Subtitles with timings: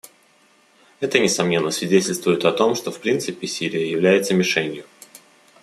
[0.99, 4.85] Это, несомненно, свидетельствует о том, что в принципе Сирия является мишенью.